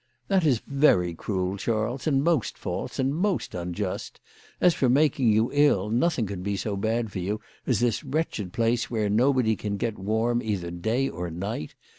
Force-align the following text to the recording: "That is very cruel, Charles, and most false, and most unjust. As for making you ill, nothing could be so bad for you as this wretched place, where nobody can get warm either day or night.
"That 0.29 0.47
is 0.47 0.63
very 0.65 1.13
cruel, 1.13 1.57
Charles, 1.57 2.07
and 2.07 2.23
most 2.23 2.57
false, 2.57 2.97
and 2.97 3.15
most 3.15 3.53
unjust. 3.53 4.19
As 4.59 4.73
for 4.73 4.89
making 4.89 5.31
you 5.31 5.51
ill, 5.53 5.91
nothing 5.91 6.25
could 6.25 6.41
be 6.41 6.57
so 6.57 6.75
bad 6.75 7.11
for 7.11 7.19
you 7.19 7.39
as 7.67 7.81
this 7.81 8.03
wretched 8.03 8.51
place, 8.51 8.89
where 8.89 9.11
nobody 9.11 9.55
can 9.55 9.77
get 9.77 9.99
warm 9.99 10.41
either 10.41 10.71
day 10.71 11.07
or 11.07 11.29
night. 11.29 11.75